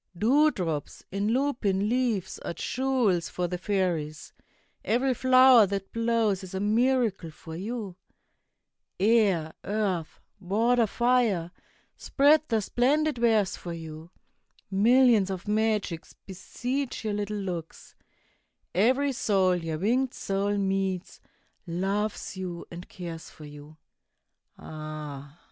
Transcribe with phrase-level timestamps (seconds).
[0.17, 4.33] Dewdrops in lupin leaves are jewels for the fairies;
[4.83, 7.95] Every flower that blows is a miracle for you.
[8.99, 11.51] Air, earth, water, fire,
[11.97, 14.09] spread their splendid wares for you.
[14.71, 17.93] Millions of magics beseech your little looks;
[18.73, 21.21] Every soul your winged soul meets,
[21.67, 23.77] loves you and cares for you.
[24.57, 25.37] Ah!